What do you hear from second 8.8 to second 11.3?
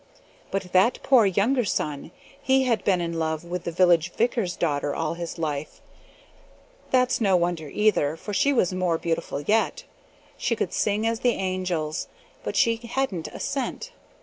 beautiful yet. She could sing as